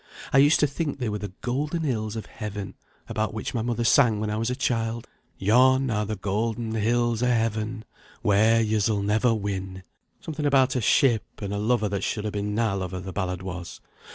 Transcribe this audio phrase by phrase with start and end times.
[0.33, 2.73] I used to think they were the golden hills of heaven,
[3.07, 7.21] about which my mother sang when I was a child, 'Yon are the golden hills
[7.21, 7.85] o' heaven,
[8.23, 9.83] Where ye sall never win.'
[10.19, 13.43] Something about a ship and a lover that should hae been na lover, the ballad
[13.43, 13.79] was.